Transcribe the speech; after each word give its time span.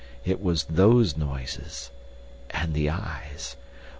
It 0.25 0.41
was 0.41 0.63
those 0.63 1.15
noises—and 1.15 2.73
the 2.73 2.89
eyes. 2.89 3.55